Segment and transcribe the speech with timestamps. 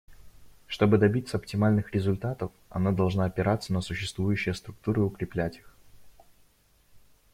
[0.65, 5.75] Чтобы добиться оптимальных результатов, она должна опираться на существующие структуры и укреплять их.